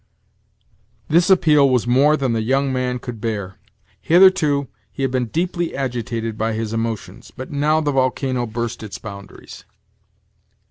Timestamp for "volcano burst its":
7.91-8.97